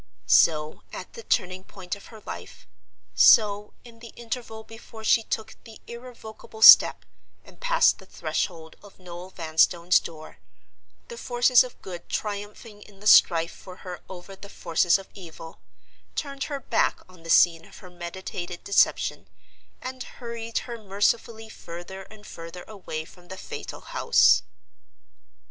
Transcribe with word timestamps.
So, 0.25 0.81
at 0.91 1.13
the 1.13 1.21
turning 1.21 1.63
point 1.63 1.95
of 1.95 2.07
her 2.07 2.21
life—so, 2.25 3.71
in 3.85 3.99
the 3.99 4.07
interval 4.15 4.63
before 4.63 5.03
she 5.03 5.21
took 5.21 5.55
the 5.63 5.79
irrevocable 5.85 6.63
step, 6.63 7.05
and 7.45 7.59
passed 7.59 7.99
the 7.99 8.07
threshold 8.07 8.77
of 8.81 8.97
Noel 8.97 9.29
Vanstone's 9.29 9.99
door—the 9.99 11.17
forces 11.19 11.63
of 11.63 11.79
Good 11.83 12.09
triumphing 12.09 12.81
in 12.81 12.99
the 12.99 13.05
strife 13.05 13.51
for 13.51 13.75
her 13.85 14.01
over 14.09 14.35
the 14.35 14.49
forces 14.49 14.97
of 14.97 15.07
Evil, 15.13 15.59
turned 16.15 16.45
her 16.45 16.59
back 16.59 17.01
on 17.07 17.21
the 17.21 17.29
scene 17.29 17.65
of 17.65 17.77
her 17.77 17.91
meditated 17.91 18.63
deception, 18.63 19.27
and 19.83 20.01
hurried 20.01 20.57
her 20.65 20.81
mercifully 20.83 21.47
further 21.47 22.01
and 22.09 22.25
further 22.25 22.63
away 22.67 23.05
from 23.05 23.27
the 23.27 23.37
fatal 23.37 23.81
house. 23.81 24.41